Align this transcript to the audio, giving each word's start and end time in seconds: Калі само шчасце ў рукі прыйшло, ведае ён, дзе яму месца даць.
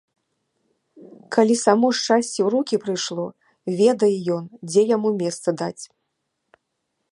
Калі 1.35 1.55
само 1.65 1.87
шчасце 1.99 2.39
ў 2.45 2.47
рукі 2.55 2.75
прыйшло, 2.87 3.25
ведае 3.81 4.11
ён, 4.39 4.43
дзе 4.71 4.81
яму 4.95 5.09
месца 5.23 5.49
даць. 5.63 5.83